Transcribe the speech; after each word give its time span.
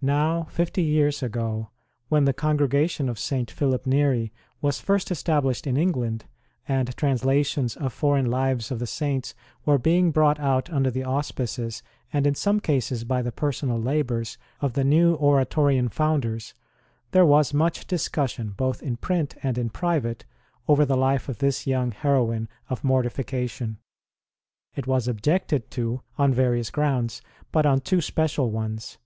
Now, 0.00 0.44
fifty 0.44 0.82
years 0.82 1.22
ago, 1.22 1.68
when 2.08 2.24
the 2.24 2.32
congregation 2.32 3.10
of 3.10 3.18
St. 3.18 3.50
Philip 3.50 3.86
Neri 3.86 4.32
was 4.62 4.80
first 4.80 5.10
established 5.10 5.66
in 5.66 5.76
England, 5.76 6.24
and 6.66 6.96
translations 6.96 7.76
of 7.76 7.92
foreign 7.92 8.24
lives 8.24 8.70
of 8.70 8.78
the 8.78 8.86
Saints 8.86 9.34
were 9.66 9.76
being 9.76 10.12
brought 10.12 10.40
out 10.40 10.70
under 10.70 10.90
the 10.90 11.04
auspices, 11.04 11.82
and 12.10 12.26
in 12.26 12.34
some 12.34 12.58
cases 12.58 13.04
by 13.04 13.20
the 13.20 13.32
personal 13.32 13.78
labours, 13.78 14.38
of 14.62 14.72
the 14.72 14.82
new 14.82 15.12
Ora 15.16 15.44
torian 15.44 15.92
founders, 15.92 16.54
there 17.10 17.26
was 17.26 17.52
much 17.52 17.86
discussion, 17.86 18.52
both 18.56 18.82
in 18.82 18.96
print 18.96 19.34
and 19.42 19.58
in 19.58 19.68
private, 19.68 20.24
over 20.66 20.86
the 20.86 20.96
life 20.96 21.28
of 21.28 21.36
this 21.40 21.66
young 21.66 21.92
heroine 21.92 22.48
of 22.70 22.82
mortification. 22.82 23.76
It 24.74 24.86
was 24.86 25.06
objected 25.06 25.70
to 25.72 26.00
on 26.16 26.32
various 26.32 26.70
grounds, 26.70 27.20
but 27.52 27.66
on 27.66 27.80
two 27.82 28.00
special 28.00 28.50
ones. 28.50 28.96